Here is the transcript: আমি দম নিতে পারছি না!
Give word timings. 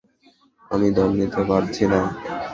আমি 0.71 0.87
দম 0.97 1.11
নিতে 1.19 1.41
পারছি 1.49 1.83
না! 1.91 1.99